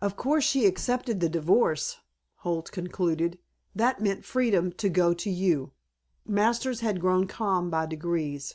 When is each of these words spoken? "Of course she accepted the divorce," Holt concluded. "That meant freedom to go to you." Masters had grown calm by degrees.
"Of 0.00 0.14
course 0.14 0.44
she 0.44 0.66
accepted 0.66 1.18
the 1.18 1.28
divorce," 1.28 1.98
Holt 2.36 2.70
concluded. 2.70 3.40
"That 3.74 4.00
meant 4.00 4.24
freedom 4.24 4.70
to 4.74 4.88
go 4.88 5.12
to 5.14 5.30
you." 5.30 5.72
Masters 6.24 6.78
had 6.78 7.00
grown 7.00 7.26
calm 7.26 7.68
by 7.68 7.86
degrees. 7.86 8.54